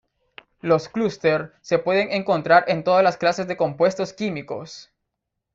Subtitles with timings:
[0.61, 4.91] Los clúster se pueden encontrar en todas las clases de compuestos químicos.